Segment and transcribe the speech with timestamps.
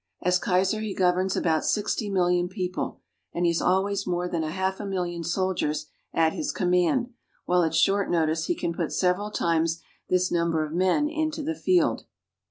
[0.23, 3.01] As Kaiser he governs about sixty million people,
[3.35, 7.13] and he has always more than a half million soldiers at his command,
[7.45, 9.79] while at short notice he can put several times
[10.09, 12.05] this number of men into the field.